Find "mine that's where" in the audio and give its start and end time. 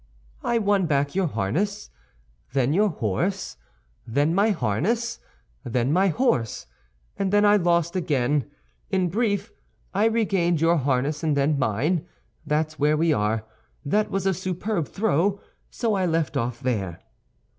11.59-12.97